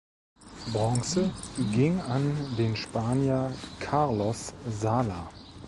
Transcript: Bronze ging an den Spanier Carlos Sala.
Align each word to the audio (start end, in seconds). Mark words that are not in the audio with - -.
Bronze 0.71 1.29
ging 1.73 1.99
an 2.01 2.35
den 2.57 2.75
Spanier 2.75 3.53
Carlos 3.79 4.51
Sala. 4.67 5.29